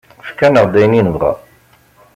[0.21, 1.33] Efk-aneɣ-d ayen i nebɣa.